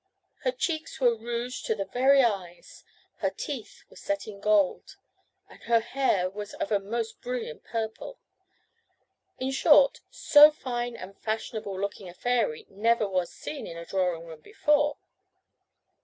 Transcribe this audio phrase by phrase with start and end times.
[0.39, 2.83] Her cheeks were rouged to the very eyes,
[3.17, 4.95] her teeth were set in gold,
[5.47, 8.17] and her hair was of a most brilliant purple;
[9.39, 14.25] in short, so fine and fashionable looking a fairy never was seen in a drawing
[14.25, 14.97] room before.